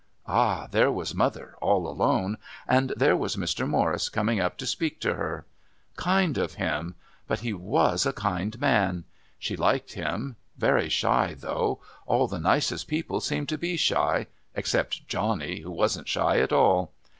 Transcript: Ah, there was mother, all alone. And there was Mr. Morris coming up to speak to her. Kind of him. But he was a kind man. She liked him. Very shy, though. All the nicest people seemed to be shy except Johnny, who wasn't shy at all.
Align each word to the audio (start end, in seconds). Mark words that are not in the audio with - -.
Ah, 0.25 0.65
there 0.65 0.91
was 0.91 1.13
mother, 1.13 1.53
all 1.61 1.87
alone. 1.87 2.39
And 2.67 2.91
there 2.97 3.15
was 3.15 3.35
Mr. 3.35 3.69
Morris 3.69 4.09
coming 4.09 4.39
up 4.39 4.57
to 4.57 4.65
speak 4.65 4.99
to 5.01 5.13
her. 5.13 5.45
Kind 5.95 6.39
of 6.39 6.55
him. 6.55 6.95
But 7.27 7.41
he 7.41 7.53
was 7.53 8.07
a 8.07 8.11
kind 8.11 8.59
man. 8.59 9.03
She 9.37 9.55
liked 9.55 9.93
him. 9.93 10.37
Very 10.57 10.89
shy, 10.89 11.35
though. 11.37 11.81
All 12.07 12.27
the 12.27 12.39
nicest 12.39 12.87
people 12.87 13.21
seemed 13.21 13.49
to 13.49 13.59
be 13.59 13.77
shy 13.77 14.25
except 14.55 15.07
Johnny, 15.07 15.59
who 15.59 15.69
wasn't 15.69 16.07
shy 16.09 16.39
at 16.39 16.51
all. 16.51 16.91